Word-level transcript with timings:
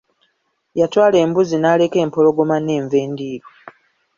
Yatwala 0.79 1.17
embuzi 1.23 1.55
n'aleka 1.59 1.97
empologoma 2.05 2.55
n'enva 2.59 2.97
endiirwa. 3.05 3.51